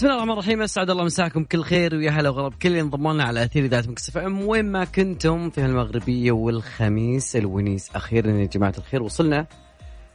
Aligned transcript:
بسم 0.00 0.06
الله 0.06 0.16
الرحمن 0.16 0.32
الرحيم 0.32 0.62
أسعد 0.62 0.90
الله 0.90 1.04
مساكم 1.04 1.44
كل 1.44 1.62
خير 1.62 1.94
ويا 1.94 2.10
هلا 2.10 2.28
وغلا 2.28 2.48
بكل 2.48 2.68
اللي 2.68 2.80
انضموا 2.80 3.12
لنا 3.12 3.24
على 3.24 3.44
أثير 3.44 3.66
إذاعة 3.66 3.88
Mix 3.88 4.18
FM 4.18 4.42
وين 4.42 4.64
ما 4.64 4.84
كنتم 4.84 5.50
في 5.50 5.64
المغربيه 5.64 6.32
والخميس 6.32 7.36
الونيس 7.36 7.90
أخيرا 7.94 8.30
يا 8.30 8.46
جماعة 8.46 8.74
الخير. 8.78 9.02
وصلنا 9.02 9.46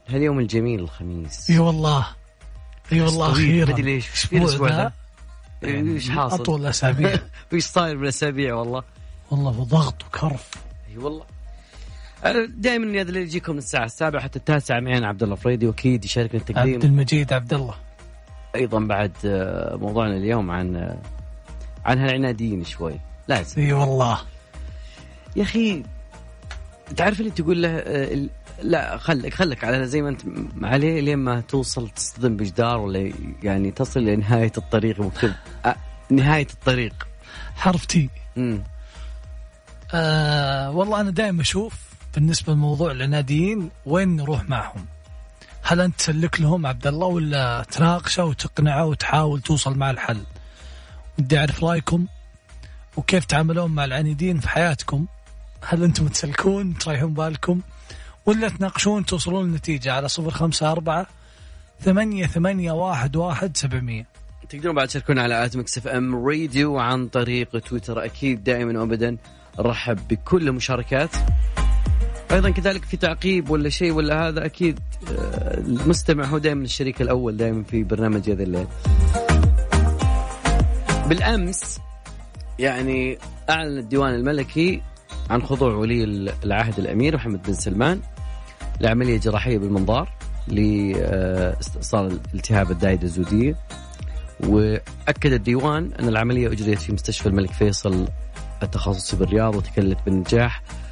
هاليوم 0.08 0.40
الجميل 0.40 0.80
الخميس. 0.80 1.50
إي 1.50 1.60
والله 1.60 2.08
إي 2.92 3.02
والله 3.02 3.32
أخيرا. 3.32 3.72
ادري 3.72 3.82
ليش 3.82 4.08
في 4.08 4.38
الأسبوع 4.38 4.70
ذا؟ 4.70 4.94
يعني 5.64 5.92
إيش 5.92 6.10
حاصل؟ 6.10 6.42
أطول 6.42 6.62
الأسابيع. 6.62 7.20
إيش 7.54 7.66
صاير 7.66 7.98
بالأسابيع 7.98 8.56
والله؟ 8.56 8.84
والله 9.32 9.60
وضغط 9.60 10.04
وكرف. 10.04 10.52
إي 10.90 10.98
والله. 10.98 11.26
دائما 12.48 13.02
هذا 13.02 13.10
اللي 13.10 13.22
يجيكم 13.22 13.52
من 13.52 13.58
الساعة 13.58 13.86
السابعة 13.86 14.22
حتى 14.22 14.40
التاسعة 14.40 14.80
معنا 14.80 15.08
عبد 15.08 15.24
الله 15.24 15.36
فريدي 15.36 15.68
وأكيد 15.68 16.06
يشاركنا 16.06 16.40
التقديم 16.40 16.74
عبد 16.74 16.86
المجيد 16.86 17.34
عبد 17.34 17.54
الله. 17.54 17.85
أيضا 18.56 18.80
بعد 18.80 19.12
آه، 19.26 19.76
موضوعنا 19.76 20.18
اليوم 20.18 20.52
عن 20.52 20.76
آه، 20.76 20.98
عن 21.86 22.00
هالعناديين 22.00 22.64
شوي. 22.64 23.00
لازم 23.28 23.62
إي 23.62 23.74
والله. 23.74 24.20
يا 25.36 25.44
أخي 25.44 25.84
تعرف 26.98 27.20
اللي 27.20 27.32
تقول 27.32 27.62
له 27.62 27.70
آه، 27.70 28.28
لا 28.62 28.98
خليك 28.98 29.34
خليك 29.34 29.64
على 29.64 29.88
زي 29.88 30.02
ما 30.02 30.10
أنت 30.10 30.22
عليه 30.62 31.00
لين 31.02 31.18
ما 31.18 31.42
توصل 31.42 31.90
تصطدم 31.90 32.38
بجدار 32.38 32.78
ولا 32.78 33.12
يعني 33.44 33.72
تصل 33.72 34.00
لنهايه 34.06 34.52
الطريق 34.58 35.00
مكتوب 35.00 35.32
نهاية 36.10 36.48
الطريق. 36.54 37.08
حرف 37.56 37.86
تي 37.86 38.10
امم 38.38 38.64
آه 39.94 40.72
والله 40.72 41.02
أنا 41.02 41.12
دائما 41.12 41.42
أشوف 41.42 41.74
بالنسبة 42.16 42.54
لموضوع 42.54 42.92
العناديين 42.92 43.70
وين 43.86 44.16
نروح 44.16 44.50
معهم؟ 44.50 44.86
هل 45.68 45.82
أنت 45.82 45.96
تسلك 45.96 46.42
لهم 46.42 46.66
عبد 46.66 46.88
الله 46.88 47.08
ولا 47.08 47.66
تناقشه 47.72 48.26
وتقنعه 48.26 48.86
وتحاول 48.86 49.42
توصل 49.42 49.78
معه 49.78 49.92
لحل؟ 49.92 50.22
ودي 51.20 51.40
أعرف 51.40 51.64
رأيكم 51.64 52.06
وكيف 52.98 53.26
تعاملون 53.26 53.72
مع 53.72 53.86
العنيدين 53.86 54.40
في 54.40 54.50
حياتكم. 54.50 55.06
هل 55.62 55.84
أنتم 55.84 56.08
تسلكون 56.08 56.78
تريحون 56.78 57.14
بالكم 57.14 57.62
ولا 58.26 58.50
تناقشون 58.50 59.06
توصلون 59.06 59.52
لنتيجة 59.52 59.94
على 59.94 60.08
صفر 60.08 60.32
خمسة 60.32 60.72
أربعة 60.72 61.08
ثمانية 61.82 62.26
ثمانية 62.26 62.72
واحد 62.72 63.16
واحد 63.16 63.58
سبعمية. 63.58 64.06
تقدرون 64.50 64.76
بعد 64.76 64.88
تشاركونا 64.88 65.24
على 65.24 65.46
at 65.46 65.58
Mix 65.58 65.78
FM 65.78 66.28
Radio 66.28 66.80
عن 66.80 67.08
طريق 67.08 67.60
تويتر. 67.60 68.06
أكيد 68.06 68.44
دائما 68.44 68.80
وابدا 68.80 69.18
نرحب 69.60 70.08
بكل 70.08 70.48
المشاركات. 70.48 71.16
أيضا 72.36 72.50
كذلك 72.50 72.84
في 72.84 72.98
تعقيب 72.98 73.50
ولا 73.50 73.70
شيء 73.70 73.92
ولا 73.92 74.28
هذا 74.28 74.46
أكيد 74.46 74.80
آه، 75.12 75.58
المستمع 75.58 76.26
هو 76.26 76.38
دائما 76.38 76.64
الشريك 76.64 77.02
الأول 77.02 77.38
دائما 77.38 77.64
في 77.64 77.84
برنامج 77.84 78.30
هذا 78.30 78.44
الليل 78.44 78.68
بالأمس 81.10 81.80
يعني 82.60 83.18
أعلن 83.50 83.78
الديوان 83.78 84.14
الملكي 84.14 84.82
عن 85.30 85.42
خضوع 85.44 85.74
ولي 85.74 86.04
العهد 86.44 86.80
الأمير 86.80 87.16
محمد 87.16 87.44
بن 87.44 87.54
سلمان 87.54 88.00
لعملية 88.82 89.20
جراحية 89.20 89.58
بالمنظار 89.58 90.10
لاستئصال 90.48 92.20
التهاب 92.34 92.72
الدائده 92.72 93.04
الزودية. 93.04 93.56
وأكد 94.40 95.34
الديوان 95.34 95.92
أن 96.00 96.08
العملية 96.08 96.48
أجريت 96.48 96.80
في 96.80 96.94
مستشفى 96.94 97.30
الملك 97.30 97.52
فيصل 97.52 98.08
التخصصي 98.64 99.18
بالرياض 99.18 99.56
وتكلت 99.56 99.98
بالنجاح 100.06 100.62
آه، 100.70 100.85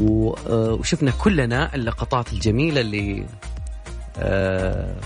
وشفنا 0.00 1.10
كلنا 1.10 1.74
اللقطات 1.74 2.32
الجميلة 2.32 2.80
اللي 2.80 3.26
آه، 4.18 4.96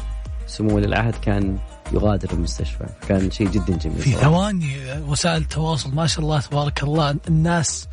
سمو 0.46 0.76
ولي 0.76 0.86
العهد 0.86 1.14
كان 1.14 1.58
يغادر 1.92 2.32
المستشفى. 2.32 2.86
كان 3.08 3.30
شيء 3.30 3.48
جدا 3.48 3.76
جميل 3.76 3.98
في. 3.98 4.12
ثواني 4.12 4.76
وسائل 5.00 5.42
التواصل 5.42 5.94
ما 5.94 6.06
شاء 6.06 6.24
الله 6.24 6.40
تبارك 6.40 6.82
الله 6.82 7.16
الناس 7.28 7.88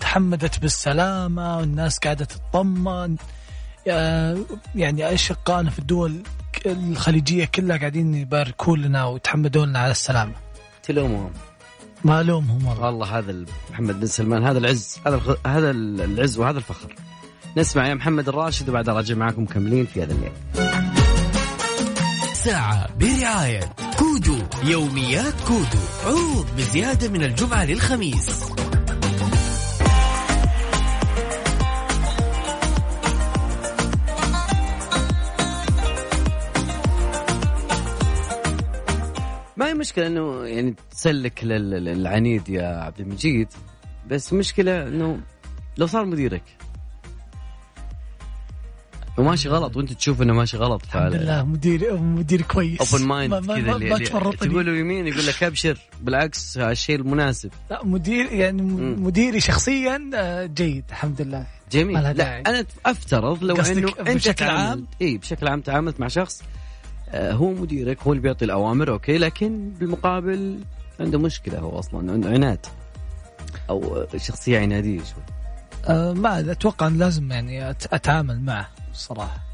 تحمدت 0.00 0.58
بالسلامة 0.58 1.56
والناس 1.56 1.98
قاعدة 1.98 2.24
تطمن. 2.24 3.16
آه، 3.88 4.38
يعني 4.74 5.14
أشقائنا 5.14 5.70
في 5.70 5.78
الدول 5.78 6.22
الخليجية 6.66 7.44
كلها 7.44 7.76
قاعدين 7.76 8.14
يباركون 8.14 8.82
لنا 8.82 9.04
ويتحمدون 9.04 9.68
لنا 9.68 9.78
على 9.78 9.90
السلامة. 9.90 10.32
تلومهم. 10.82 11.30
ما 12.04 12.20
ألومهم 12.20 12.66
والله. 12.66 12.84
والله 12.84 13.18
هذا 13.18 13.44
محمد 13.70 14.00
بن 14.00 14.06
سلمان 14.06 14.44
هذا 14.44 14.58
العز 14.58 14.98
هذا 15.06 15.14
الخ- 15.16 15.46
هذا 15.46 15.70
ال- 15.70 16.00
العز 16.00 16.38
وهذا 16.38 16.58
الفخر. 16.58 16.94
نسمع 17.56 17.88
يا 17.88 17.94
محمد 17.94 18.28
الراشد 18.28 18.68
وبعدها 18.68 18.94
راجع 18.94 19.14
معكم 19.14 19.42
مكملين 19.42 19.86
في 19.86 20.02
هذا 20.02 20.12
الليل. 20.12 20.32
ساعة 22.34 22.86
برعاية 23.00 23.72
كودو 23.98 24.38
يوميات 24.64 25.34
كودو 25.48 25.78
عروض 26.06 26.46
بزيادة 26.56 27.08
من 27.08 27.22
الجمعة 27.24 27.64
للخميس. 27.64 28.44
هي 39.68 39.74
مشكلة 39.74 40.06
إنه 40.06 40.44
يعني 40.46 40.74
تسلك 40.90 41.44
لل- 41.44 41.70
للعنيد 41.84 42.48
يا 42.48 42.66
عبد 42.66 43.00
المجيد 43.00 43.48
بس 44.10 44.32
مشكلة 44.32 44.86
إنه 44.88 45.20
لو 45.78 45.86
صار 45.86 46.04
مديرك. 46.04 46.42
وماشي 49.18 49.48
غلط 49.48 49.76
وأنت 49.76 49.92
تشوف 49.92 50.22
إنه 50.22 50.32
ماشي 50.34 50.56
غلط 50.56 50.82
الحمد 50.84 51.14
لله 51.14 51.44
مدير 51.44 51.96
مدير 51.96 52.42
كويس. 52.42 52.94
open 52.94 53.06
mind 53.08 53.34
ما- 53.34 53.40
ما- 53.40 53.78
كذا 53.98 54.30
تقول 54.30 54.66
له 54.66 54.72
يمين 54.78 55.06
يقول 55.06 55.26
لك 55.26 55.42
أبشر 55.42 55.78
بالعكس 56.02 56.56
الشيء 56.58 56.96
المناسب. 56.96 57.50
لا 57.70 57.84
مدير 57.84 58.32
يعني 58.32 58.62
م-. 58.62 59.04
مديري 59.04 59.40
شخصيا 59.40 60.10
آه، 60.14 60.46
جيد 60.46 60.84
الحمد 60.90 61.22
لله. 61.22 61.46
جميل. 61.72 62.02
لا. 62.02 62.40
أنا 62.46 62.64
أفترض 62.86 63.44
لو 63.44 63.56
إنه 63.56 63.88
أنت 64.00 64.10
بشكل 64.10 64.44
عام؟ 64.44 64.86
إي 65.02 65.18
بشكل 65.18 65.48
عام 65.48 65.60
تعاملت 65.60 66.00
مع 66.00 66.08
شخص 66.08 66.42
هو 67.14 67.52
مديرك 67.52 68.02
هو 68.02 68.12
اللي 68.12 68.22
بيعطي 68.22 68.44
الأوامر 68.44 68.90
أوكي 68.90 69.18
لكن 69.18 69.70
بالمقابل 69.80 70.58
عنده 71.00 71.18
مشكلة 71.18 71.58
هو 71.58 71.78
أصلا 71.78 72.12
عنده 72.12 72.30
عناد 72.30 72.66
أو 73.70 73.96
آه، 73.96 74.16
شخصية 74.16 74.58
عنادية 74.58 74.98
شوي. 74.98 75.22
آه، 75.88 76.12
ما 76.12 76.40
أتوقع 76.40 76.88
لازم 76.88 77.32
يعني 77.32 77.70
أتعامل 77.70 78.40
معه 78.40 78.68
الصراحه 78.92 79.48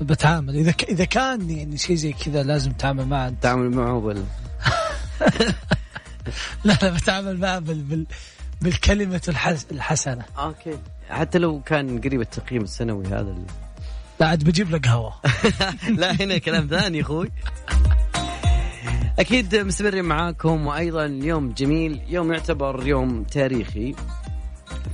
بتعامل 0.00 0.56
إذا 0.56 0.70
ك... 0.70 0.84
إذا 0.84 1.04
كان 1.04 1.50
يعني 1.50 1.76
شيء 1.76 1.96
زي 1.96 2.12
كذا 2.12 2.42
لازم 2.42 2.70
اتعامل 2.70 3.06
معه 3.06 3.28
التعامل 3.28 3.70
معه 3.70 4.00
بال 4.00 4.24
لا 6.64 6.78
لا 6.82 6.90
بتعامل 6.90 7.38
معه 7.38 7.58
بال... 7.58 7.82
بال... 7.82 8.06
بالكلمة 8.62 9.22
الحس... 9.28 9.66
الحسنة. 9.72 10.24
أوكي. 10.38 10.78
حتى 11.10 11.38
لو 11.38 11.60
كان 11.60 12.00
قريب 12.00 12.20
التقييم 12.20 12.62
السنوي 12.62 13.06
هذا 13.06 13.20
ال... 13.30 13.44
بعد 14.20 14.44
بجيب 14.44 14.70
له 14.70 14.78
قهوه 14.78 15.12
لا 15.98 16.12
هنا 16.12 16.38
كلام 16.38 16.66
ثاني 16.66 17.00
أخوي. 17.00 17.30
أكيد 19.18 19.56
مستمرين 19.56 20.04
معاكم 20.04 20.66
وأيضا 20.66 21.04
اليوم 21.06 21.52
جميل 21.52 22.00
يوم 22.08 22.32
يعتبر 22.32 22.86
يوم 22.86 23.22
تاريخي 23.24 23.94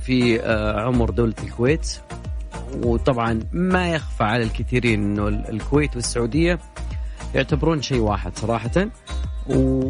في 0.05 0.41
آه، 0.41 0.81
عمر 0.81 1.09
دولة 1.09 1.33
الكويت. 1.43 1.97
وطبعا 2.83 3.39
ما 3.53 3.89
يخفى 3.91 4.23
على 4.23 4.43
الكثيرين 4.43 5.03
إنه 5.03 5.27
ال- 5.27 5.49
الكويت 5.49 5.95
والسعودية 5.95 6.59
يعتبرون 7.35 7.81
شيء 7.81 7.99
واحد 7.99 8.37
صراحة. 8.37 8.89
و 9.47 9.81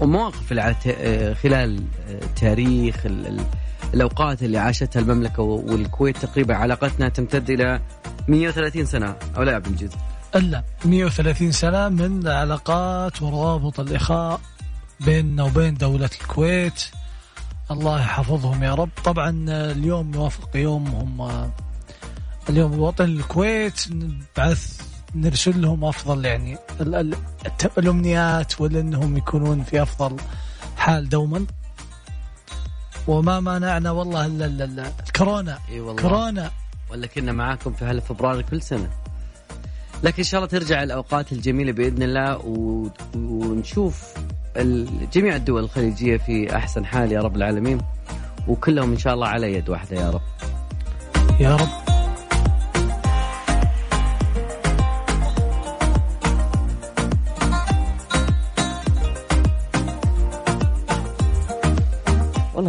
ومواقف 0.00 0.52
آه، 0.98 1.34
خلال 1.34 1.82
آه، 2.08 2.20
تاريخ 2.40 3.06
الأوقات 3.94 4.42
اللي 4.42 4.58
عاشتها 4.58 5.00
المملكة 5.00 5.42
والكويت 5.42 6.16
تقريبا 6.18 6.54
علاقتنا 6.54 7.08
تمتد 7.08 7.50
إلى 7.50 7.80
130 8.28 8.84
سنة 8.84 9.16
أو 9.36 9.42
لا 9.42 9.50
يا 9.50 9.56
عبد 9.56 9.66
المجيد؟ 9.66 9.92
إلا 10.36 10.64
130 10.84 11.52
سنة 11.52 11.88
من 11.88 12.20
العلاقات 12.26 13.22
وروابط 13.22 13.80
الاخاء 13.80 14.40
بيننا 15.00 15.42
وبين 15.42 15.74
دولة 15.74 16.10
الكويت. 16.20 16.84
الله 17.70 18.00
يحفظهم 18.00 18.62
يا 18.62 18.74
رب. 18.74 18.90
طبعا 19.04 19.44
اليوم 19.48 20.14
يوافق 20.14 20.56
يومهم 20.56 21.30
اليوم 22.48 22.72
الوطني 22.72 23.06
للكويت 23.06 23.84
نبعث 23.90 24.80
نرسل 25.14 25.62
لهم 25.62 25.84
أفضل 25.84 26.24
يعني 26.24 26.58
الامنيات 27.78 28.60
ولا 28.60 28.80
إنهم 28.80 29.16
يكونون 29.16 29.62
في 29.62 29.82
أفضل 29.82 30.16
حال 30.76 31.08
دوما. 31.08 31.46
وما 33.08 33.40
مانعنا 33.40 33.90
والله 33.90 34.26
الا 34.26 34.44
ال- 34.46 34.62
ال- 34.62 34.92
الكورونا 35.06 35.58
إي 35.68 35.80
والله. 35.80 36.02
كورونا. 36.02 36.50
ولا 36.90 37.06
كنا 37.06 37.32
معاكم 37.32 37.72
في 37.72 37.84
هلا 37.84 38.00
فبراير 38.00 38.42
كل 38.42 38.62
سنة. 38.62 38.90
لكن 40.02 40.16
إن 40.18 40.24
شاء 40.24 40.38
الله 40.40 40.48
ترجع 40.50 40.82
الأوقات 40.82 41.32
الجميلة 41.32 41.72
بإذن 41.72 42.02
الله 42.02 42.36
و... 42.38 42.86
ونشوف 43.16 44.14
جميع 45.12 45.36
الدول 45.36 45.64
الخليجية 45.64 46.16
في 46.16 46.56
أحسن 46.56 46.84
حال 46.84 47.12
يا 47.12 47.20
رب 47.20 47.36
العالمين. 47.36 47.80
وكلهم 48.48 48.90
إن 48.92 48.98
شاء 48.98 49.14
الله 49.14 49.26
على 49.28 49.52
يد 49.54 49.68
واحدة 49.68 49.96
يا 50.00 50.10
رب. 50.10 50.20
يا 51.40 51.56
رب. 51.56 51.87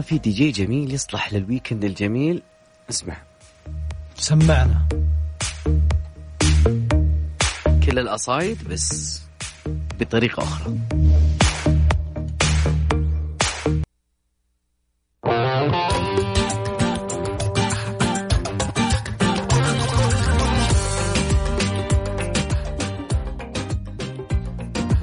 في 0.09 0.17
دي 0.17 0.31
جي 0.31 0.51
جميل 0.51 0.93
يصلح 0.93 1.33
لل 1.33 1.44
weekend 1.44 1.83
الجميل. 1.83 2.41
اسمع. 2.89 3.17
سمعنا. 4.15 4.87
كل 7.85 7.99
القصايد 7.99 8.57
بس 8.69 9.21
بطريقة 9.99 10.43
أخرى. 10.43 10.77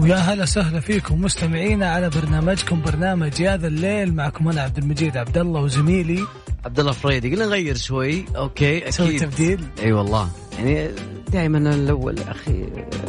ويا 0.06 0.17
هلا 0.17 0.44
سهلا 0.44 0.81
فيكم 0.81 1.20
مستمعينا 1.20 1.91
على 1.91 2.11
برنامجكم 2.11 2.82
برنامج 2.82 3.41
يا 3.41 3.56
ذا 3.56 3.67
الليل. 3.67 4.14
معكم 4.14 4.49
أنا 4.49 4.61
عبد 4.61 4.79
المجيد 4.79 5.17
عبد 5.17 5.38
الله 5.38 5.61
وزميلي. 5.61 6.25
عبد 6.64 6.81
الله 6.81 6.93
فريدي 6.93 7.31
قلنا 7.31 7.47
نغير 7.47 7.76
شوي. 7.76 8.25
أوكي 8.37 8.91
سوي 8.91 9.08
أكيد. 9.08 9.20
تبديل. 9.20 9.64
أي 9.82 9.93
والله. 9.93 10.31
يعني 10.58 10.91
دائما 11.32 11.58
الأول 11.58 12.19
أخي 12.19 12.67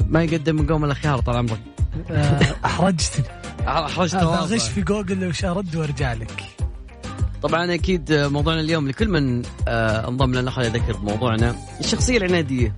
ما 0.08 0.24
يقدم 0.24 0.56
من 0.56 0.68
قوم 0.68 0.86
الأخيار 0.86 1.20
طال 1.20 1.36
عمرك. 1.36 1.60
آه، 2.12 2.56
أحرجتني. 2.66 3.26
أحرجت 3.68 4.16
بغش 4.16 4.52
واصل. 4.52 4.60
في 4.60 4.82
جوجل 4.82 5.28
وش 5.28 5.46
ارد 5.46 5.76
وأرجع 5.76 6.14
لك. 6.14 6.44
طبعا 7.42 7.74
أكيد 7.74 8.14
موضوعنا 8.14 8.62
اليوم 8.62 8.88
لكل 8.88 9.08
من 9.10 9.42
آه، 9.68 10.08
انضم 10.08 10.36
لنا 10.36 10.52
خليني 10.52 10.78
أذكر 10.78 10.98
بموضوعنا. 10.98 11.56
الشخصية 11.80 12.18
العنادية 12.18 12.76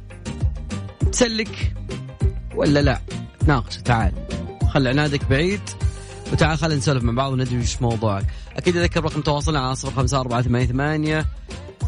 تسلك 1.12 1.74
ولا 2.56 2.80
لا؟ 2.80 3.00
تناقش 3.40 3.78
تعال. 3.78 4.12
خلي 4.74 4.90
عنادك 4.90 5.30
بعيد. 5.30 5.62
وتعال 6.32 6.58
خلينا 6.58 6.76
نسولف 6.76 7.04
مع 7.04 7.14
بعض 7.14 7.32
وندري 7.32 7.58
وش 7.58 7.82
موضوعك. 7.82 8.26
أكيد 8.58 8.78
أذكر 8.78 9.04
رقم 9.04 9.22
تواصلنا 9.22 9.60
على 9.60 9.76
صفر 9.76 9.92
خمسة 9.92 10.20
أربعة 10.20 10.42
ثمانية 10.42 10.66
ثمانية 10.66 11.26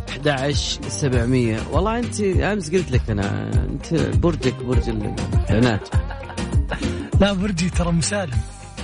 11700 0.10 1.60
والله 1.72 2.00
أنت 2.00 2.22
أمس 2.22 2.72
قلت 2.72 2.92
لك 2.92 3.10
أنا 3.10 3.52
أنت 3.54 3.94
برجك 3.94 4.56
برج 4.56 4.90
العناد 4.90 5.80
لا 7.20 7.34
برجي 7.34 7.70
ترى 7.70 7.92
مسالم. 7.92 8.38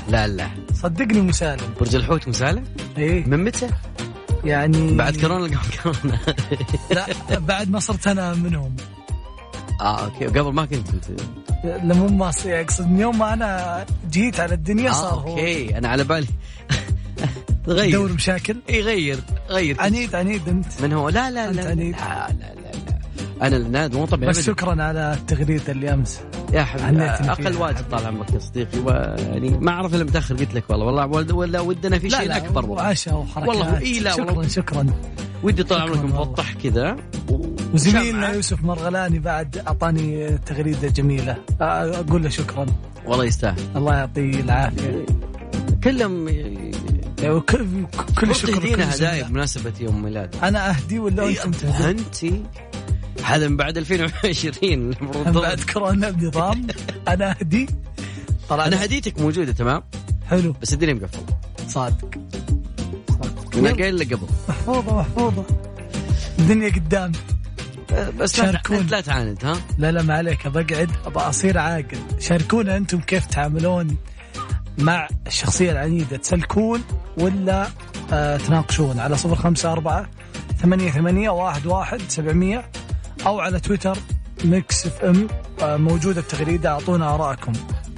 لا 0.10 0.28
لا. 0.28 0.48
صدقني 0.74 1.22
مسالم. 1.22 1.74
برج 1.80 1.96
الحوت 1.96 2.28
مسالم؟ 2.28 2.64
إيه. 2.98 3.26
من 3.26 3.44
متى؟ 3.44 3.70
يعني 4.44 4.98
بعد 4.98 5.18
كورونا 5.18 5.46
قبل 5.46 5.78
كورونا؟ 5.84 6.20
لا 6.92 7.40
بعد 7.40 7.70
ما 7.70 7.80
صرت 7.80 8.08
أنا 8.08 8.34
منهم. 8.34 8.76
آه 9.82 10.06
أوكي. 10.06 10.26
قبل 10.26 10.54
ما 10.54 10.66
كنت 10.66 10.88
أنت. 10.94 11.22
لما 11.84 12.08
ما 12.08 12.32
ص- 12.32 12.46
أقصد 12.46 12.88
من 12.92 13.00
يوم 13.00 13.20
ما 13.20 13.34
أنا 13.34 13.86
جيت 14.12 14.40
على 14.40 14.54
الدنيا 14.54 14.92
صار 14.92 15.10
آه 15.14 15.16
هو. 15.22 15.30
أوكي. 15.30 15.78
أنا 15.78 15.88
على 15.88 16.04
بالي. 16.04 16.28
دور 17.68 17.76
غير 17.76 18.14
مشاكل 18.14 18.58
إي 18.70 18.82
غير 18.82 19.20
غير. 19.50 19.82
عنيد 19.82 20.16
عنيد 20.16 20.50
أنت. 20.50 20.82
من 20.82 20.94
هو؟ 20.94 21.10
لا 21.10 21.32
لا 21.32 21.52
لا 21.52 21.62
لا. 21.62 21.62
لا 21.62 21.74
لا, 21.74 21.84
لا, 21.84 22.34
لا. 22.56 22.57
أنا 23.42 23.58
الناد 23.58 23.96
مو 23.96 24.06
طبيعي 24.06 24.30
بس. 24.30 24.46
شكرا 24.46 24.84
على 24.84 25.14
التغريدة 25.14 25.72
اللي 25.72 25.94
أمس 25.94 26.22
يا 26.54 26.64
حبيبي 26.64 27.04
أقل. 27.04 27.58
واجب 27.58 27.86
طال 27.92 28.06
عمرك 28.06 28.34
يا 28.34 28.40
صديقي 28.40 28.78
يعني 29.18 29.50
ما 29.50 29.72
أعرف 29.72 29.96
إلا 29.96 30.04
متأخر 30.04 30.36
قلت 30.36 30.54
لك 30.54 30.64
والله 30.70 30.86
والله 31.06 31.36
ولا, 31.36 31.60
ودنا 31.60 32.00
في 32.00 32.10
شيء 32.10 32.38
أكبر 32.38 32.66
والله 32.66 32.96
والله 33.36 33.80
إيه 33.80 34.00
لا 34.00 34.12
شكرا 34.12 34.26
والله. 34.26 34.48
شكرا 34.48 34.88
ودي 35.44 35.64
طال 35.64 35.82
عمرك. 35.82 36.06
مفطح 36.06 36.54
كذا 36.54 36.96
وزميلنا. 37.74 38.34
يوسف 38.34 38.64
مرغلاني 38.64 39.20
بعد 39.20 39.58
أعطاني 39.58 40.38
تغريدة 40.38 40.88
جميلة 40.88 41.38
أقول 41.62 42.24
له 42.24 42.30
شكرا 42.30 42.66
والله 43.06 43.26
يستاهل 43.26 43.62
الله 43.76 43.96
يعطيه 43.96 44.40
العافية 44.40 45.06
كلهم 45.84 46.28
يعني 46.28 47.42
كل 48.20 48.36
شكر 48.36 48.54
تهدينا 48.54 48.96
هدايا 48.96 48.96
زملاء. 48.96 49.28
بمناسبة 49.28 49.74
يوم 49.80 50.04
ميلاده 50.04 50.48
أنا 50.48 50.70
أهدي 50.70 51.00
ولا 51.00 51.30
أنتم 51.30 51.52
تهدون 51.52 51.88
أنت 51.90 52.34
هذا 53.28 53.48
من 53.48 53.58
بعد 53.58 53.78
2020 53.78 54.54
المفروض 54.74 55.38
بعد 55.38 55.60
كورونا 55.60 56.10
بنظام 56.10 56.68
أنا 57.08 57.32
أهدي. 57.40 57.68
طلع 58.50 58.66
أنا 58.66 58.86
هديتك 58.86 59.20
موجودة 59.20 59.52
تمام؟ 59.52 59.84
حلو. 60.30 60.56
بس 60.62 60.74
الدنيا 60.74 60.94
مقفلة. 60.94 61.26
صادق. 61.68 62.10
أنا 63.56 63.70
قايل 63.74 63.98
لك 63.98 64.14
قبل. 64.14 64.28
محفوظة 64.50 64.96
محفوظة. 65.00 65.46
الدنيا 66.40 66.70
قدام. 66.70 67.12
بس 68.20 68.40
لا 68.40 68.46
شاركون. 68.46 68.88
لا 68.88 69.02
تعاند 69.02 69.46
ها؟ 69.46 69.56
لا 69.78 69.92
لا 69.92 70.02
ما 70.04 70.14
عليك 70.14 70.48
بقعد 70.48 70.92
ابى 71.06 71.20
أصير 71.20 71.58
عاقل. 71.58 71.98
شاركونا 72.20 72.78
أنتم 72.78 73.00
كيف 73.00 73.26
تعاملون 73.26 73.98
مع 74.78 75.08
الشخصية 75.28 75.72
العنيدة. 75.72 76.18
تسلكون 76.18 76.84
ولا 77.18 77.68
آه 78.14 78.38
تناقشون 78.38 79.00
على 79.00 79.18
صفر 79.18 79.36
خمسة 79.36 79.72
أربعة 79.72 80.10
ثمانية 80.62 80.92
ثمانية 80.92 81.30
واحد 81.30 81.66
واحد 81.66 82.02
سبعمية 82.08 82.70
أو 83.28 83.40
على 83.40 83.60
تويتر 83.60 83.98
Mix 84.44 84.86
FM 84.86 85.28
آه 85.62 85.78
موجودة 85.78 86.22
التغريدة 86.22 86.70
أعطونا 86.70 87.16
آراءكم 87.16 87.54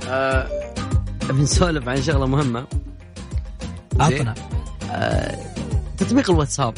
آه 0.07 0.47
بنسولف 1.29 1.87
عن 1.87 2.01
شغلة 2.01 2.25
مهمة. 2.25 2.67
زين؟ 4.01 4.27
عطنا 4.27 4.33
تطبيق 5.97 6.31
الواتساب 6.31 6.73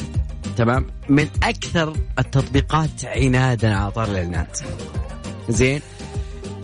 تمام؟ 0.56 0.86
من 1.08 1.28
أكثر 1.42 1.96
التطبيقات 2.18 3.04
عنادا 3.04 3.74
على 3.74 3.90
طار 3.90 4.08
العناد 4.08 4.56
زين؟ 5.48 5.80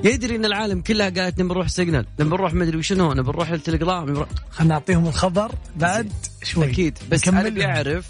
يدري 0.04 0.36
إن 0.36 0.44
العالم 0.44 0.80
كلها 0.80 1.10
قالت 1.10 1.40
نبي 1.40 1.54
نروح 1.54 1.68
Signal 1.68 2.06
نبي 2.20 2.30
نروح 2.30 2.54
مدري 2.54 2.76
وشنو 2.76 3.12
نبي 3.12 3.30
نروح 3.30 3.50
التليجرام 3.50 4.02
نبي 4.02 4.12
نروح 4.12 4.28
خلينا 4.50 4.74
نعطيهم 4.74 5.06
الخبر 5.06 5.52
بعد 5.76 6.12
شوي. 6.42 6.70
أكيد. 6.70 6.98
بس 7.10 7.28
أنا 7.28 7.40
لهم. 7.40 7.54
بيعرف 7.54 8.06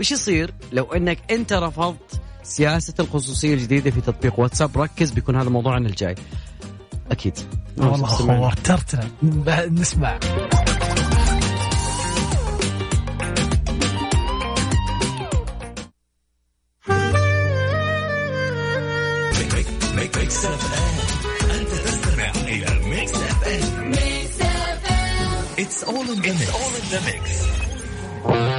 وش 0.00 0.12
يصير 0.12 0.54
لو 0.72 0.84
إنك 0.84 1.18
أنت 1.32 1.52
رفضت 1.52 2.20
سياسة 2.42 2.94
الخصوصية 3.00 3.54
الجديدة 3.54 3.90
في 3.90 4.00
تطبيق 4.00 4.40
واتساب. 4.40 4.78
ركز 4.78 5.10
بيكون 5.10 5.36
هذا 5.36 5.48
موضوعنا 5.48 5.88
الجاي. 5.88 6.14
أكيد. 7.10 7.38
والله 7.78 8.18
سمعنا. 8.18 8.46
وترتنا 8.46 9.10
نسمع. 9.66 10.18
أنت 21.50 21.68
تستمع 21.68 22.30
إلى 22.48 22.88
Mix 22.88 23.14
FM 23.14 23.92
It's 25.58 25.82
all 25.82 26.06
in 26.12 26.20
the 26.22 26.32
mix. 27.10 27.30
It's 27.30 27.44
all 28.24 28.34
in 28.34 28.49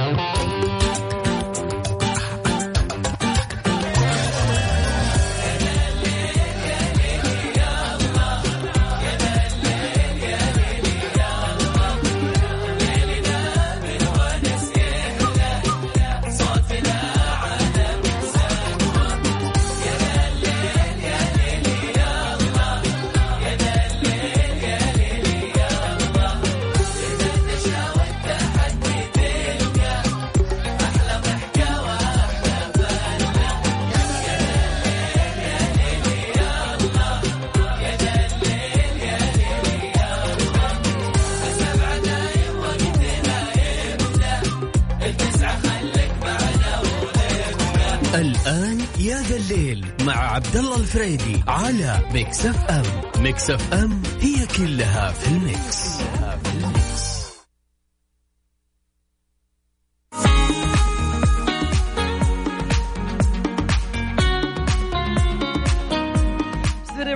الليل 49.72 50.06
مع 50.06 50.16
عبد 50.16 50.56
الله 50.56 50.76
الفريدي 50.76 51.42
على 51.48 51.98
Mix 52.12 52.46
FM 52.46 53.22
Mix 53.22 53.50
FM 53.50 54.02
هي 54.20 54.46
كلها 54.46 55.12
في 55.12 55.28
ال 55.28 55.43
mix. 55.43 56.02
في 56.02 56.54
ال 56.54 56.71
mix 56.71 57.22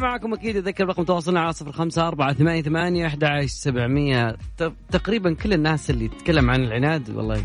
معكم 0.02 0.34
أكيد 0.34 0.56
اذكر 0.56 0.86
رقم 0.86 1.02
تواصلنا 1.02 1.40
على 1.40 1.52
صفر 1.52 1.72
خمسة 1.72 2.08
أربعة 2.08 2.32
ثمانية 2.32 2.62
ثمانية 2.62 3.06
أحد 3.06 3.24
عشر 3.24 3.46
سبعمية. 3.46 4.36
تقريبا 4.90 5.34
كل 5.34 5.52
الناس 5.52 5.90
اللي 5.90 6.08
تتكلم 6.08 6.50
عن 6.50 6.64
العناد 6.64 7.10
والله 7.10 7.44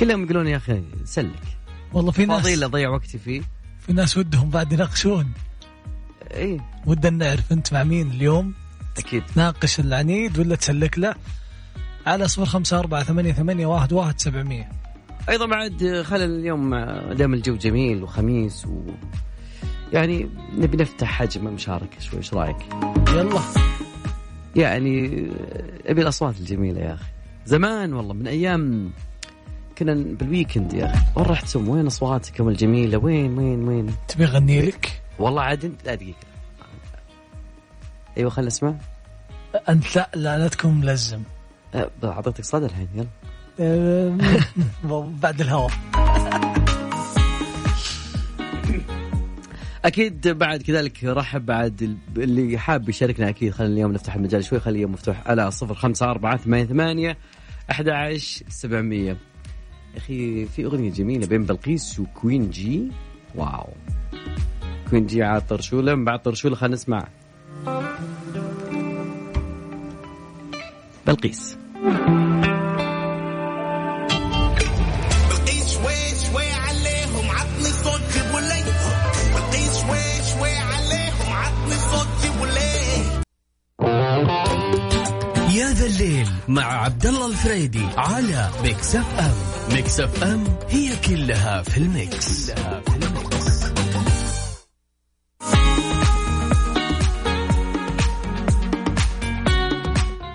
كلهم 0.00 0.24
يقولون 0.24 0.46
يا 0.46 0.56
أخي 0.56 0.82
سلك. 1.04 1.42
والله 1.92 2.10
في 2.12 2.26
ناس 2.26 2.42
فاضي 2.42 2.64
اضيع 2.64 2.88
وقتي 2.90 3.18
فيه. 3.18 3.42
في 3.88 3.94
ناس 3.94 4.16
ودهم 4.16 4.50
بعد 4.50 4.72
يناقشون. 4.72 5.32
اي 6.34 6.60
ودنا 6.86 7.26
نعرف 7.26 7.52
انت 7.52 7.72
مع 7.72 7.84
مين 7.84 8.10
اليوم. 8.10 8.54
أكيد. 8.98 9.22
تناقش 9.26 9.80
العنيد 9.80 10.38
ولا 10.38 10.56
تسلك 10.56 10.98
له. 10.98 11.14
على 12.06 12.28
صفر 12.28 12.44
خمسة 12.44 12.78
أربعة 12.78 13.02
ثمانية, 13.02 13.32
ثمانية 13.32 13.66
واحد, 13.66 13.92
واحد 13.92 14.20
سبعمية. 14.20 14.68
أيضا 15.28 15.46
بعد 15.46 16.02
خلال 16.06 16.38
اليوم 16.38 16.76
دام 17.12 17.34
الجو 17.34 17.56
جميل 17.56 18.02
وخميس 18.02 18.66
و 18.66 18.80
يعني 19.92 20.28
نبي 20.58 20.76
نفتح 20.76 21.08
حجم 21.08 21.48
المشاركه 21.48 22.00
شوي 22.00 22.18
إيش 22.18 22.34
رأيك؟ 22.34 22.56
يلا. 23.08 23.40
يعني 24.56 25.26
أبي 25.86 26.02
الأصوات 26.02 26.38
الجميلة 26.40 26.80
يا 26.80 26.94
أخي. 26.94 27.08
زمان 27.46 27.92
والله 27.92 28.14
من 28.14 28.26
أيام 28.26 28.90
كنا 29.78 29.94
بالويكند 29.94 30.72
يا 30.72 30.94
أخي. 30.94 31.06
وين 31.16 31.26
رحت 31.26 31.46
سم 31.46 31.68
وين 31.68 31.86
اصواتكم 31.86 32.48
الجميلة؟ 32.48 32.98
وين 32.98 33.38
وين 33.38 33.68
وين؟ 33.68 33.94
تبي 34.08 34.24
أغني 34.24 34.62
لك؟ 34.62 35.02
والله 35.18 35.42
عاد 35.42 35.74
لا 35.84 35.94
دقيقة. 35.94 36.18
أيوه 38.16 38.30
خلنا 38.30 38.48
اسمع 38.48 38.74
أنت 39.68 40.06
لا 40.14 40.38
لا, 40.38 40.48
تكون 40.48 40.74
ملزم. 40.80 41.22
أه، 41.74 41.90
أعطيتك 42.04 42.44
صدى 42.44 42.66
الحين 42.66 42.88
يلا. 42.94 43.06
أه، 43.60 44.18
بعد 45.22 45.40
الهواء. 45.40 45.70
أكيد 49.84 50.28
بعد 50.28 50.62
كذلك 50.62 51.04
رحب 51.04 51.46
بعد 51.46 51.98
اللي 52.16 52.58
حاب 52.58 52.88
يشاركنا 52.88 53.28
أكيد. 53.28 53.52
خلينا 53.52 53.74
اليوم 53.74 53.92
نفتح 53.92 54.14
المجال 54.14 54.44
شوي. 54.44 54.60
خليه 54.60 54.86
مفتوح 54.86 55.28
على 55.28 55.50
054 55.62 56.38
88 56.38 57.14
11700 57.70 59.16
أخي 59.96 60.46
في 60.46 60.64
أغنية 60.64 60.90
جميلة 60.90 61.26
بين 61.26 61.44
بلقيس 61.44 62.00
وكوين 62.00 62.50
جي 62.50 62.90
واو. 63.34 63.68
كوين 64.90 65.06
جي 65.06 65.22
على 65.22 65.40
طرشولة 65.40 65.94
من 65.94 66.04
بعد 66.04 66.22
طرشولة 66.22 66.56
خلينا 66.56 66.74
نسمع. 66.74 67.08
بلقيس. 71.06 71.58
مع 86.48 86.62
عبد 86.84 87.06
الله 87.06 87.26
الفريدي 87.26 87.84
على 87.96 88.48
Mix 88.62 88.96
FM 88.96 89.74
Mix 89.76 90.00
FM 90.00 90.44
هي 90.68 90.90
كلها 91.08 91.62
في 91.62 91.78
ال 91.78 91.92
mix, 91.92 92.50
كلها 92.50 92.80
في 92.80 92.96
ال 92.96 93.10
mix. 93.10 93.68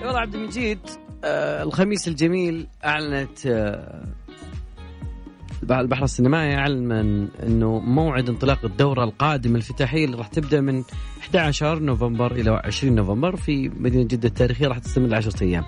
والله 0.04 0.20
عبد 0.20 0.36
المجيد 0.36 0.80
آه 1.24 1.64
الخميس 1.64 2.08
الجميل 2.08 2.68
أعلنت 2.86 3.46
آه 3.46 4.04
البحر 5.72 6.04
السينمائي 6.04 6.56
أعلن 6.56 6.92
إنه 7.44 7.80
موعد 7.80 8.30
انطلاق 8.30 8.66
الدورة 8.66 9.04
القادمة 9.04 9.54
الافتتاحيه 9.56 10.06
اللي 10.06 10.18
راح 10.18 10.28
تبدأ 10.28 10.62
من 10.62 10.84
11 11.22 11.80
نوفمبر 11.80 12.32
إلى 12.32 12.62
20 12.64 12.96
نوفمبر 12.96 13.36
في 13.36 13.70
مدينة 13.70 14.04
جدة 14.04 14.28
التاريخية 14.28 14.68
راح 14.68 14.78
تستمر 14.78 15.16
10 15.16 15.44
أيام. 15.44 15.64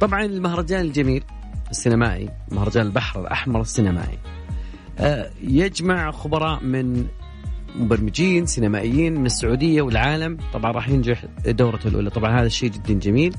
طبعا 0.00 0.24
المهرجان 0.24 0.80
الجميل 0.80 1.24
السينمائي 1.70 2.30
مهرجان 2.50 2.86
البحر 2.86 3.20
الأحمر 3.20 3.60
السينمائي. 3.60 4.18
آه 4.98 5.30
يجمع 5.42 6.10
خبراء 6.10 6.62
من 6.62 7.06
مبرمجين 7.76 8.46
سينمائيين 8.46 9.14
من 9.14 9.26
السعودية 9.26 9.82
والعالم. 9.82 10.38
طبعا 10.52 10.72
راح 10.72 10.88
ينجح 10.88 11.24
دورته 11.46 11.88
الأولى. 11.88 12.10
طبعا 12.10 12.40
هذا 12.40 12.46
الشيء 12.46 12.70
جدا 12.70 12.94
جميل. 12.94 13.36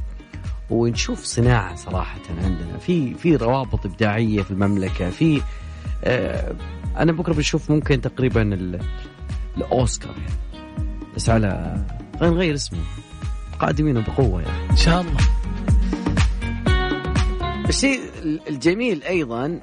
ونشوف 0.69 1.23
صناعة 1.23 1.75
صراحة 1.75 2.19
عندنا. 2.43 2.77
في 2.77 3.13
في 3.13 3.35
روابط 3.35 3.85
إبداعية 3.85 4.41
في 4.41 4.51
المملكة 4.51 5.09
في 5.09 5.41
آه 6.03 6.55
أنا 6.97 7.11
بكرة 7.11 7.33
بنشوف 7.33 7.71
ممكن 7.71 8.01
تقريبا 8.01 8.41
ال- 8.41 8.79
الأوسكار. 9.57 10.15
يعني 10.17 10.67
بس 11.15 11.29
على 11.29 11.77
نغير 12.21 12.53
اسمه. 12.55 12.79
قادمين 13.59 14.01
بقوة 14.01 14.41
يعني. 14.41 14.71
إن 14.71 14.77
شاء 14.77 15.01
الله. 15.01 15.17
الشيء 17.69 17.99
الجميل 18.47 19.03
أيضا 19.03 19.59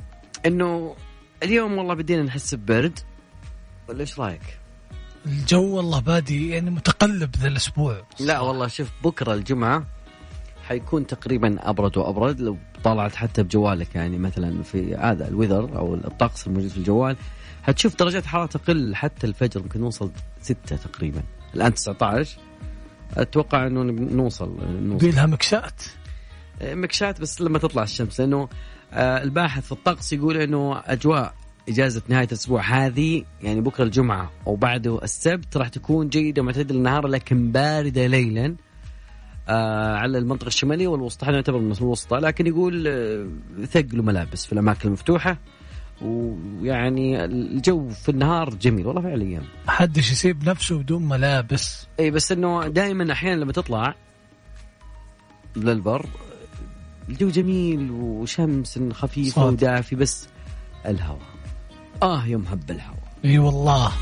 إنه 0.47 0.97
اليوم 1.43 1.79
والله 1.79 1.95
بدينا 1.95 2.23
نحس 2.23 2.55
ببرد 2.55 2.99
ولا 3.89 4.01
إيش 4.01 4.21
رأيك؟ 4.21 4.59
الجو 5.27 5.77
والله 5.77 6.01
بادي 6.01 6.51
يعني 6.51 6.71
متقلب 6.71 7.37
ذا 7.37 7.49
الأسبوع. 7.49 8.07
لا 8.21 8.41
والله 8.41 8.67
شوف 8.67 8.91
بكرة 9.05 9.35
الجمعة 9.35 9.87
حيكون 10.63 11.07
تقريبا 11.07 11.71
أبرد 11.71 11.97
وأبرد 11.97 12.41
لو 12.41 12.57
طلعت 12.85 13.15
حتى 13.15 13.43
بجوالك 13.43 13.95
يعني 13.95 14.19
مثلا 14.19 14.63
في 14.63 14.95
هذا 14.95 15.29
الويذر 15.29 15.79
أو 15.79 15.95
الطقس 15.95 16.47
الموجود 16.47 16.71
في 16.71 16.77
الجوال 16.77 17.17
حتشوف 17.63 17.97
درجات 17.97 18.27
حرارة 18.27 18.47
تقل 18.47 18.95
حتى 18.95 19.27
الفجر 19.27 19.63
ممكن 19.63 19.81
نوصل 19.81 20.11
6 20.43 20.77
تقريبا. 20.77 21.23
الآن 21.55 21.75
19 21.75 22.39
أتوقع 23.17 23.67
إنه 23.67 23.83
نوصل 23.83 24.57
نوصل. 24.83 25.07
بيلها 25.07 25.27
مكسات 25.27 25.83
مكشات 26.63 27.21
بس 27.21 27.41
لما 27.41 27.59
تطلع 27.59 27.83
الشمس 27.83 28.21
لأنه 28.21 28.49
آه، 28.93 29.23
الباحث 29.23 29.67
في 29.67 29.73
الطقس 29.73 30.13
يقول 30.13 30.37
إنه 30.37 30.83
أجواء 30.87 31.35
إجازة 31.69 32.03
نهاية 32.09 32.27
الأسبوع 32.27 32.63
هذه 32.63 33.25
يعني 33.43 33.61
بكرة 33.61 33.85
الجمعة 33.85 34.31
وبعده 34.47 35.03
السبت 35.03 35.57
راح 35.57 35.69
تكون 35.69 36.09
جيدة 36.09 36.43
معتدله 36.43 36.79
النهار 36.79 37.07
لكن 37.07 37.53
باردة 37.53 38.07
ليلا 38.07 38.57
آه 39.49 39.97
على 39.97 40.19
المنطقة 40.19 40.47
الشمالية 40.47 40.89
والوسطى 40.89 41.25
إحنا 41.25 41.35
نعتبر 41.35 41.59
من 41.59 41.73
الوسطى 41.73 42.17
لكن 42.17 42.47
يقول 42.47 42.85
آه 42.89 43.29
ثقلوا 43.65 44.05
ملابس 44.05 44.47
في 44.47 44.53
الأماكن 44.53 44.89
المفتوحة 44.89 45.39
ويعني 46.03 47.25
الجو 47.25 47.89
في 47.89 48.09
النهار 48.09 48.51
جميل 48.55 48.87
والله 48.87 49.03
فعليا. 49.03 49.43
محدش 49.67 50.13
يسيب 50.13 50.49
نفسه 50.49 50.79
بدون 50.79 51.09
ملابس؟ 51.09 51.87
اي 52.01 52.11
بس 52.11 52.33
إنه 52.33 52.69
دائما 52.69 53.13
أحيانا 53.13 53.41
لما 53.41 53.53
تطلع 53.53 53.95
للبر 55.57 56.07
الجو 57.09 57.29
جميل 57.29 57.91
وشمس 57.91 58.81
خفيفة. 58.93 59.47
ودافي 59.47 59.97
بس 59.97 60.29
الهواء. 60.87 61.21
آه 62.03 62.27
يوم 62.27 62.45
هب 62.47 62.71
الهواء. 62.71 63.15
إي 63.25 63.39
والله. 63.39 63.93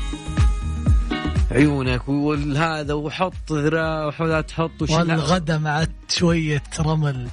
عيونك 1.51 2.09
والهذا 2.09 2.93
وحط 2.93 3.51
ذراع 3.51 4.11
ولا 4.19 4.41
تحط 4.41 4.81
والغدا 4.81 5.57
مع 5.57 5.85
شوية 6.09 6.63
رمل. 6.79 7.27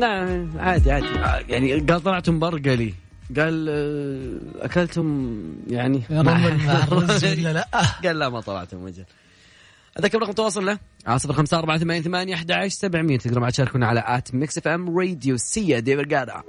لا 0.00 0.48
عادي 0.56 0.92
عادي. 0.92 1.06
يعني 1.52 1.80
قال 1.80 2.02
طلعتم 2.02 2.38
برقلي 2.38 2.94
قال 3.36 3.66
آه، 3.68 4.64
أكلتم 4.64 5.36
يعني 5.70 6.02
رمل 6.10 6.56
مع 6.66 6.84
الرز 6.84 7.24
ولا 7.24 7.52
لا؟ 7.52 7.68
قال 8.04 8.18
لا 8.18 8.28
ما 8.28 8.40
طلعتم 8.40 8.82
وجه. 8.82 9.06
أذكر 9.98 10.18
رقم 10.18 10.32
تواصل 10.32 10.66
له. 10.66 10.78
على 11.06 11.18
صفر 11.18 11.32
خمسة 11.32 11.58
أربعة 11.58 11.78
ثمانية 11.78 12.02
ثمانية 12.02 12.34
أحد 12.34 12.50
عشر 12.50 12.68
سبعمية. 12.68 13.18
بعد 13.26 13.52
تشاركونا 13.52 13.86
على 13.86 14.04
آت 14.06 14.34
ميكس 14.34 14.58
إف 14.58 14.68
إم 14.68 14.98
راديو 14.98 15.36
سيا 15.36 15.78
دي 15.78 15.96
برقادة 15.96 16.42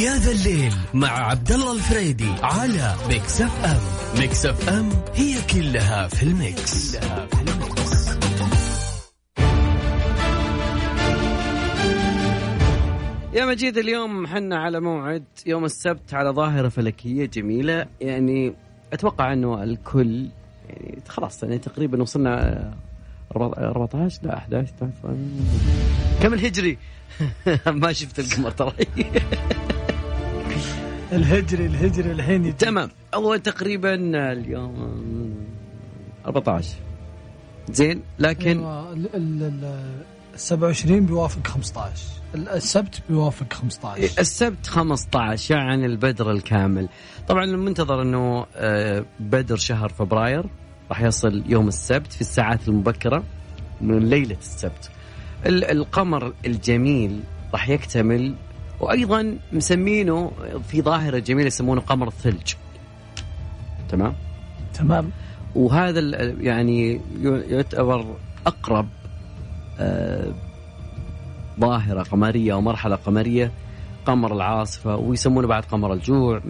يا 0.00 0.16
ذا 0.16 0.32
الليل 0.32 0.72
مع 0.94 1.08
عبد 1.08 1.52
الله 1.52 1.72
الفريدي 1.72 2.30
على 2.42 2.94
ميكس 3.08 3.40
إف 3.40 3.64
إم. 3.64 4.20
ميكس 4.20 4.46
إف 4.46 4.68
إم 4.68 4.90
هي 5.14 5.34
كلها 5.52 6.08
في 6.08 6.22
الميكس, 6.22 6.96
كلها 6.96 7.26
في 7.26 7.40
الميكس. 7.40 8.06
يا 13.34 13.46
مجيد 13.46 13.78
اليوم 13.78 14.26
حنا 14.26 14.58
على 14.58 14.80
موعد 14.80 15.24
يوم 15.46 15.64
السبت 15.64 16.14
على 16.14 16.30
ظاهرة 16.30 16.68
فلكية 16.68 17.26
جميلة. 17.26 17.86
يعني 18.00 18.54
أتوقع 18.92 19.32
أنه 19.32 19.62
الكل 19.62 20.28
يعني 20.68 20.98
خلاص 21.08 21.42
يعني 21.42 21.58
تقريبا 21.58 22.02
وصلنا 22.02 22.62
آه، 22.62 22.74
14 23.36 24.20
لا 24.22 24.36
11 24.38 24.72
12 24.74 24.92
كم 26.22 26.34
الهجري؟ 26.34 26.78
ما 27.66 27.92
شفت 27.92 28.18
القمر 28.18 28.50
ترى. 28.50 28.72
الهجري 31.12 31.66
الهجري 31.66 32.12
الحين. 32.12 32.56
تمام. 32.56 32.90
هو 33.14 33.36
تقريبا 33.36 33.94
اليوم 34.32 35.34
14 36.26 36.74
زين 37.70 38.02
لكن 38.18 38.64
أيوة، 40.36 40.68
ال- 40.68 40.68
ال- 40.68 40.70
ال- 40.70 40.74
ال 40.74 40.80
27 40.80 41.06
بيوافق 41.06 41.46
15 41.46 42.02
ال- 42.34 42.48
السبت 42.48 43.02
بيوافق 43.08 43.52
15 43.52 44.02
السبت 44.20 44.66
15 44.66 45.54
يعني 45.54 45.86
البدر 45.86 46.30
الكامل. 46.30 46.88
طبعا 47.28 47.44
المنتظر 47.44 48.02
إنه 48.02 48.46
آه، 48.56 49.04
بدر 49.20 49.56
شهر 49.56 49.88
فبراير 49.88 50.44
راح 50.90 51.00
يصل 51.02 51.42
يوم 51.46 51.68
السبت 51.68 52.12
في 52.12 52.20
الساعات 52.20 52.68
المبكرة 52.68 53.22
من 53.80 53.98
ليلة 54.10 54.36
السبت. 54.40 54.90
ال- 55.46 55.64
القمر 55.64 56.32
الجميل 56.46 57.20
راح 57.52 57.68
يكتمل 57.68 58.34
وأيضا 58.80 59.38
مسمينه 59.52 60.32
في 60.68 60.82
ظاهرة 60.82 61.18
جميلة 61.18 61.46
يسمونه 61.46 61.80
قمر 61.80 62.08
الثلج. 62.08 62.54
تمام؟ 63.88 64.14
تمام. 64.74 65.10
وهذا 65.54 66.00
يعني 66.40 67.00
يعتبر 67.48 68.16
أقرب 68.46 68.88
آه، 69.80 70.32
ظاهرة 71.60 72.02
قمرية 72.02 72.52
أو 72.52 72.60
مرحلة 72.60 72.96
قمرية 72.96 73.52
قمر 74.06 74.34
العاصفة 74.34 74.96
ويسمونه 74.96 75.46
بعد 75.48 75.64
قمر 75.64 75.92
الجوع. 75.92 76.40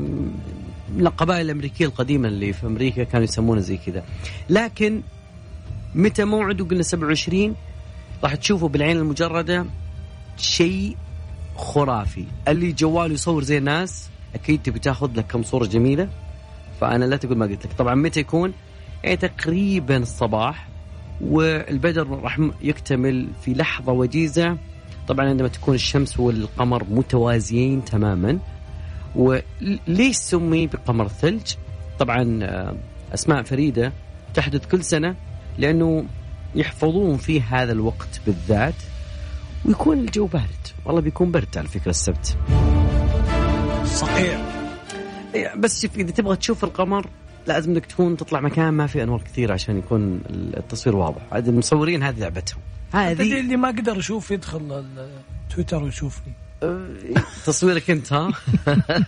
من 0.95 1.07
القبائل 1.07 1.47
الأمريكية 1.47 1.87
القديمة 1.87 2.29
اللي 2.29 2.53
في 2.53 2.67
أمريكا 2.67 3.05
كانوا 3.05 3.25
يسمونه 3.25 3.61
زي 3.61 3.77
كذا. 3.77 4.05
لكن 4.51 5.01
متى 5.95 6.25
موعده؟ 6.25 6.65
قلنا 6.65 6.83
27 6.83 7.55
راح 8.25 8.35
تشوفوا 8.35 8.69
بالعين 8.69 8.97
المجردة 8.97 9.67
شيء 10.37 10.97
خرافي. 11.57 12.25
اللي 12.49 12.73
جواله 12.73 13.15
يصور 13.15 13.43
زي 13.43 13.59
الناس 13.59 14.09
أكيد 14.35 14.63
تبي 14.63 14.79
تاخذ 14.79 15.11
لك 15.15 15.27
كم 15.27 15.43
صورة 15.43 15.67
جميلة. 15.67 16.09
فأنا 16.81 17.05
لا 17.05 17.17
تقول 17.17 17.39
ما 17.39 17.47
قلت 17.47 17.67
لك. 17.67 17.73
طبعا 17.73 17.95
متى 17.95 18.21
يكون؟ 18.21 18.53
يعني 19.05 19.17
تقريبا 19.17 19.97
الصباح. 19.97 20.69
والبدر 21.21 22.09
راح 22.09 22.41
يكتمل 22.63 23.29
في 23.43 23.55
لحظة 23.55 23.93
وجيزة 23.93 24.57
طبعا 25.09 25.29
عندما 25.29 25.49
تكون 25.49 25.75
الشمس 25.75 26.21
والقمر 26.21 26.85
متوازيين 26.91 27.85
تماما. 27.85 28.39
وليش 29.17 30.17
سمي 30.17 30.67
بقمر 30.67 31.07
الثلج 31.07 31.55
طبعا 31.99 32.39
آه، 32.43 32.77
أسماء 33.15 33.43
فريدة 33.43 33.93
تحدث 34.35 34.67
كل 34.67 34.85
سنة 34.85 35.15
لأنه 35.59 36.05
يحفظون 36.55 37.17
فيه 37.17 37.43
هذا 37.43 37.73
الوقت 37.73 38.21
بالذات. 38.27 38.75
ويكون 39.65 39.99
الجو 39.99 40.27
بارد. 40.27 40.67
والله 40.85 41.01
بيكون 41.01 41.31
برد 41.31 41.59
على 41.59 41.69
فكرة 41.69 41.91
السبت. 41.91 42.37
صحيح. 43.85 44.41
إيه، 45.35 45.55
بس 45.55 45.83
شوف 45.83 45.97
إذا 45.97 46.11
تبغى 46.11 46.37
تشوف 46.37 46.65
القمر 46.65 47.07
لازم 47.47 47.71
انك 47.71 47.87
تكون 47.87 48.17
تطلع 48.17 48.41
مكان 48.41 48.69
ما 48.69 48.87
فيه 48.87 49.03
انوار 49.03 49.23
كثير 49.23 49.53
عشان 49.53 49.79
يكون 49.79 50.21
التصوير 50.31 50.97
واضح. 50.97 51.23
عاد 51.33 51.49
المصورين 51.49 52.03
هذه 52.03 52.19
لعبتهم. 52.19 52.61
هذه 52.93 53.41
اللي 53.41 53.57
ما 53.57 53.69
قدر 53.69 53.99
يشوف 53.99 54.31
يدخل 54.31 54.85
التويتر 55.45 55.83
ويشوفني. 55.83 56.33
آه، 56.63 56.89
تصويرك 57.47 57.91
انت 57.91 58.13
ها؟ 58.13 58.31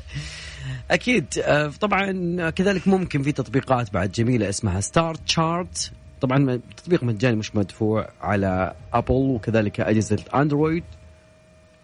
أكيد. 0.91 1.27
آه، 1.43 1.73
طبعا 1.81 2.51
كذلك 2.51 2.89
ممكن 2.89 3.23
في 3.23 3.33
تطبيقات 3.33 3.93
بعد 3.93 4.13
جميلة 4.13 4.49
اسمها 4.49 4.81
Star 4.81 5.15
Chart 5.15 5.93
طبعا 6.21 6.61
تطبيق 6.77 7.05
مجاني 7.05 7.37
مش 7.37 7.57
مدفوع 7.57 8.09
على 8.21 8.75
ابل 8.93 9.13
وكذلك 9.13 9.81
أجهزة 9.81 10.19
اندرويد 10.35 10.85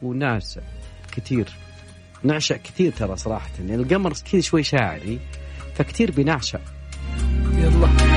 وناس 0.03 0.59
كثير. 1.13 1.49
نعشق 2.23 2.57
كثير 2.57 2.93
ترى 2.93 3.17
صراحة. 3.17 3.51
يعني 3.59 3.75
القمر 3.75 4.13
كذا 4.33 4.41
شوي 4.41 4.63
شاعري. 4.63 5.19
فكثير 5.75 6.11
بنعشق. 6.11 6.61
يلا. 7.57 8.14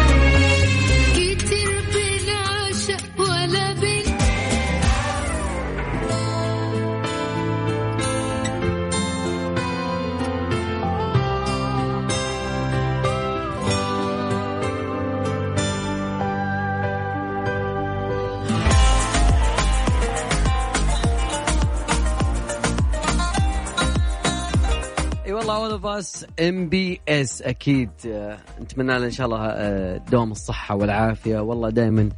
MBS 25.99 27.41
أكيد 27.41 27.89
آه، 28.07 28.37
نتمنى 28.61 28.99
له 28.99 29.05
إن 29.05 29.11
شاء 29.11 29.25
الله 29.25 29.45
آه، 29.45 29.97
دوام 29.97 30.31
الصحة 30.31 30.75
والعافية. 30.75 31.39
والله 31.39 31.69
دائما 31.69 32.09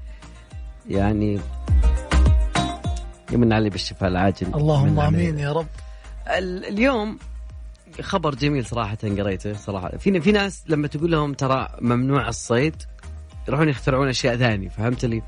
يعني 0.89 1.39
يمن 3.31 3.53
علي 3.53 3.69
بالشفاء 3.69 4.09
العاجل. 4.09 4.47
اللهم. 4.55 4.99
آمين 4.99 5.39
يا 5.39 5.51
رب. 5.53 5.67
ال- 6.27 6.65
اليوم 6.65 7.19
خبر 8.01 8.35
جميل 8.35 8.65
صراحة 8.65 8.97
قريته 9.03 9.53
صراحة. 9.53 9.97
في 9.97 10.21
في 10.21 10.31
ناس 10.31 10.63
لما 10.67 10.87
تقول 10.87 11.11
لهم 11.11 11.33
ترى 11.33 11.67
ممنوع 11.81 12.27
الصيد 12.27 12.75
يروحون 13.47 13.69
يخترعون 13.69 14.07
أشياء 14.09 14.37
ثانية 14.37 14.69
فهمت 14.69 15.05
لي؟ 15.05 15.21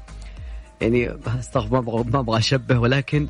يعني 0.82 1.12
أستغفر 1.40 1.74
ما 1.74 1.80
أبغى 1.80 2.04
ما 2.12 2.20
أبغى 2.20 2.38
أشبه 2.40 2.80
ولكن 2.80 3.28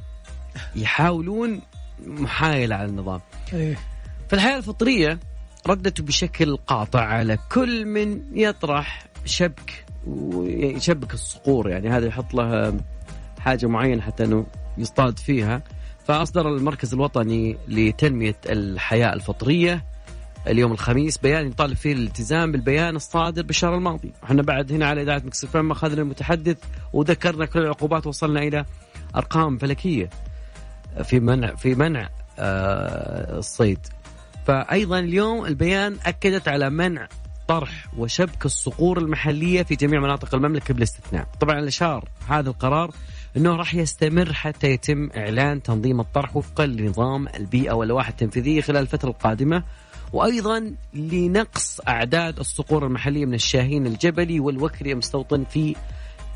يحاولون 0.75 1.61
محايلة 2.07 2.75
على 2.75 2.89
النظام. 2.89 3.19
إيه. 3.53 3.77
فالحياة 4.31 4.57
الفطرية 4.57 5.19
ردت 5.67 6.01
بشكل 6.01 6.57
قاطع 6.57 7.01
على 7.01 7.37
كل 7.51 7.85
من 7.85 8.21
يطرح 8.33 9.05
شبك 9.25 9.85
ويشبك 10.07 11.13
الصقور. 11.13 11.69
يعني 11.69 11.89
هذا 11.89 12.07
يحط 12.07 12.33
له 12.33 12.77
حاجة 13.39 13.65
معينة 13.65 14.01
حتى 14.01 14.23
أنه 14.23 14.45
يصطاد 14.77 15.19
فيها. 15.19 15.63
فأصدر 16.05 16.47
المركز 16.47 16.93
الوطني 16.93 17.57
لتنمية 17.67 18.35
الحياة 18.45 19.13
الفطرية 19.13 19.85
اليوم 20.47 20.71
الخميس. 20.71 21.17
بيان 21.17 21.47
يطالب 21.47 21.75
فيه 21.75 21.93
الالتزام 21.93 22.51
بالبيان 22.51 22.95
الصادر 22.95 23.41
بالشهر 23.43 23.75
الماضي. 23.75 24.13
إحنا 24.23 24.41
بعد 24.41 24.71
هنا 24.71 24.87
على 24.87 25.01
إذاعة 25.01 25.21
مكس 25.25 25.45
فم 25.45 25.71
أخذنا 25.71 26.01
المتحدث 26.01 26.57
وذكرنا 26.93 27.45
كل 27.45 27.59
العقوبات 27.59 28.07
وصلنا 28.07 28.39
إلى 28.39 28.65
أرقام 29.15 29.57
فلكية 29.57 30.09
في 31.03 31.19
منع 31.19 31.55
في 31.55 31.75
منع 31.75 32.09
آه، 32.39 33.37
الصيد. 33.37 33.87
فايضا 34.45 34.99
اليوم 34.99 35.45
البيان 35.45 35.97
أكدت 36.05 36.47
على 36.47 36.69
منع 36.69 37.07
طرح 37.47 37.87
وشبك 37.97 38.45
الصقور 38.45 38.97
المحلية 38.97 39.63
في 39.63 39.75
جميع 39.75 39.99
مناطق 39.99 40.35
المملكة 40.35 40.73
بلا 40.73 40.83
استثناء، 40.83 41.27
طبعا 41.39 41.59
الاشار 41.59 42.09
هذا 42.27 42.49
القرار 42.49 42.91
إنه 43.37 43.55
راح 43.55 43.75
يستمر 43.75 44.33
حتى 44.33 44.67
يتم 44.67 45.09
إعلان 45.17 45.63
تنظيم 45.63 45.99
الطرح 45.99 46.35
وفقا 46.35 46.65
لنظام 46.65 47.27
البيئة 47.27 47.73
واللوائح 47.73 48.07
التنفيذية 48.07 48.61
خلال 48.61 48.81
الفترة 48.81 49.09
القادمة 49.09 49.63
وأيضا 50.13 50.73
لنقص 50.93 51.79
أعداد 51.87 52.39
الصقور 52.39 52.85
المحلية 52.85 53.25
من 53.25 53.33
الشاهين 53.33 53.87
الجبلي 53.87 54.39
والوكري 54.39 54.91
المستوطن 54.91 55.43
في 55.43 55.75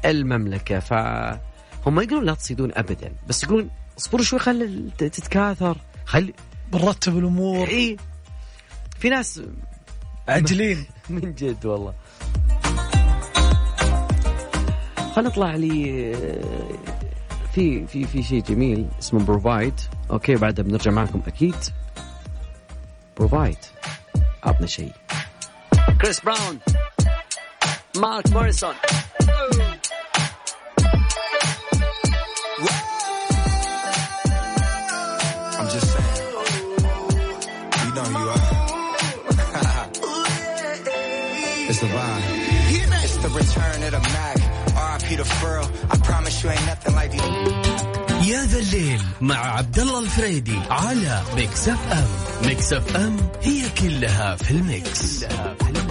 المملكة. 0.05 0.79
فهم 0.79 1.99
يقولون 1.99 2.25
لا 2.25 2.33
تصيدون 2.33 2.71
ابدا 2.73 3.11
بس 3.27 3.43
يقولون 3.43 3.69
اصبروا 3.97 4.23
شوي 4.23 4.39
خلي 4.39 4.89
تتكاثر 4.97 5.77
خلي 6.05 6.33
بنرتب 6.71 7.17
الأمور. 7.17 7.67
اي 7.67 7.97
في 8.99 9.09
ناس 9.09 9.41
عاجلين 10.27 10.85
من 11.09 11.33
جد 11.33 11.65
والله. 11.65 11.93
خلينا 15.15 15.29
نطلع 15.29 15.55
لي 15.55 16.11
آه، 16.15 16.69
في 17.53 17.87
في 17.87 18.05
في 18.05 18.23
شيء 18.23 18.43
جميل 18.43 18.87
اسمه 18.99 19.25
بروفايد 19.25 19.73
أوكي 20.11 20.35
بعدها 20.35 20.63
بنرجع 20.65 20.91
معكم 20.91 21.21
أكيد. 21.27 21.55
بروفايد 23.17 23.57
عطنا 24.43 24.67
شيء. 24.67 24.91
كريس 26.01 26.19
براون 26.19 26.59
مارك 27.97 28.27
موريسون 28.31 28.73
it's 41.75 41.81
the 41.81 41.87
vibe. 41.87 42.23
It's 43.03 43.17
the 43.17 43.29
return 43.29 43.83
of 43.83 43.91
the 43.91 44.03
Mac. 44.15 44.37
RIP 45.01 45.17
the 45.17 45.25
furl. 45.25 45.65
I 45.91 45.97
promise 45.97 46.43
you 46.43 46.49
ain't 46.49 46.65
nothing 46.71 46.95
like 46.95 47.11
these. 47.11 47.21
يا 48.27 48.45
ذا 48.45 48.59
الليل 48.59 49.01
مع 49.21 49.35
عبد 49.57 49.79
الله 49.79 49.99
الفريدي 49.99 50.59
على 50.69 51.21
ميكس 51.35 51.69
اف 51.69 51.91
ام 51.91 52.07
ميكس 52.47 52.73
اف 52.73 52.95
ام 52.95 53.17
هي 53.41 53.69
كلها 53.69 54.35
في 54.35 54.51
الميكس, 54.51 55.25
كلها 55.25 55.55
في 55.59 55.69
الميكس. 55.69 55.84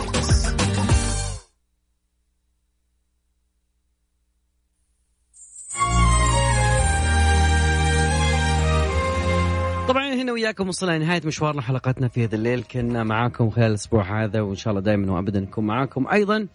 وياكم 10.44 10.68
وصلنا 10.68 10.98
لنهاية 10.98 11.20
مشوارنا 11.24 11.62
حلقتنا 11.62 12.09
في 12.09 12.24
هذا 12.24 12.35
الليل. 12.35 12.62
كنا 12.62 13.04
معاكم 13.04 13.50
خلال 13.50 13.66
الأسبوع 13.70 14.24
هذا 14.24 14.40
وإن 14.40 14.54
شاء 14.54 14.70
الله 14.70 14.83
دائما 14.83 15.12
وأبدا 15.12 15.40
نكون 15.40 15.66
معاكم. 15.66 16.09
أيضا 16.09 16.48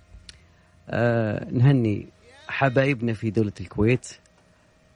آه 0.89 1.47
نهني 1.51 2.07
حبايبنا 2.47 3.13
في 3.13 3.29
دولة 3.29 3.51
الكويت 3.61 4.07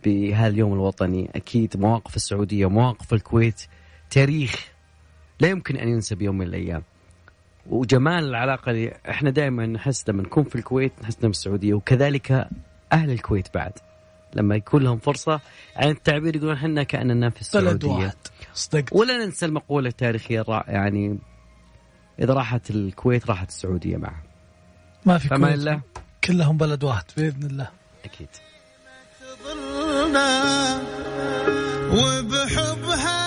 بهذا 0.05 0.47
اليوم 0.47 0.73
الوطني. 0.73 1.29
أكيد 1.35 1.77
مواقف 1.77 2.15
السعودية 2.15 2.65
ومواقف 2.65 3.13
الكويت 3.13 3.61
تاريخ 4.09 4.71
لا 5.39 5.47
يمكن 5.47 5.77
أن 5.77 5.87
ينسى 5.87 6.15
بيوم 6.15 6.37
من 6.37 6.47
الأيام. 6.47 6.83
وجمال 7.69 8.23
العلاقة 8.23 8.69
اللي 8.69 8.93
إحنا 9.09 9.29
دائما 9.29 9.65
نحس 9.65 10.09
لما 10.09 10.23
نكون 10.23 10.43
في 10.43 10.55
الكويت 10.55 10.91
نحس 11.01 11.15
بالسعودية 11.15 11.73
وكذلك 11.73 12.47
أهل 12.91 13.11
الكويت 13.11 13.53
بعد. 13.53 13.73
لما 14.35 14.55
يكون 14.55 14.83
لهم 14.83 14.97
فرصة 14.97 15.41
عن 15.75 15.89
التعبير 15.89 16.35
يقولون 16.35 16.55
إحنا 16.55 16.83
كأننا 16.83 17.29
في 17.29 17.57
بلد 17.57 17.67
السعودية 17.67 18.05
واحد. 18.05 18.17
صدقت. 18.53 18.93
ولا 18.93 19.25
ننسى 19.25 19.45
المقولة 19.45 19.89
التاريخية 19.89 20.41
الرائعة 20.41 20.71
يعني 20.71 21.19
إذا 22.19 22.33
راحت 22.33 22.69
الكويت 22.69 23.27
راحت 23.27 23.49
السعودية 23.49 23.97
معها 23.97 24.23
ما 25.05 25.17
في 25.17 25.27
فما 25.27 25.47
كويت. 25.47 25.59
الله 25.59 25.81
كلهم 26.23 26.57
بلد 26.57 26.83
واحد 26.83 27.03
بإذن 27.17 27.43
الله. 27.43 27.69
أكيد. 28.05 28.27
وبحبها 31.91 33.22